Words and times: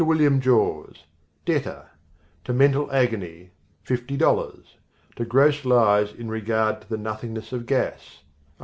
WILLIAM 0.03 0.41
JAWS 0.41 1.03
DEBTOR 1.45 1.91
To 2.45 2.53
mental 2.53 2.91
agony 2.91 3.51
$50.00 3.85 4.63
To 5.17 5.25
gross 5.25 5.63
lies 5.63 6.11
in 6.11 6.27
regard 6.27 6.81
to 6.81 6.89
the 6.89 6.97
nothingness 6.97 7.53
of 7.53 7.67
gas 7.67 8.23
100. 8.57 8.57